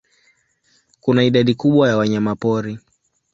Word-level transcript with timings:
Kuna 1.01 1.23
idadi 1.23 1.55
kubwa 1.55 1.89
ya 1.89 1.97
wanyamapori. 1.97 2.79